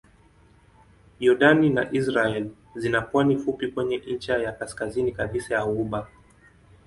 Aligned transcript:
Yordani 1.19 1.69
na 1.69 1.83
Israel 1.91 2.49
zina 2.75 3.01
pwani 3.01 3.37
fupi 3.37 3.67
kwenye 3.71 3.97
ncha 3.97 4.37
ya 4.37 4.51
kaskazini 4.51 5.11
kabisa 5.11 5.55
ya 5.55 5.65
ghuba. 5.65 6.07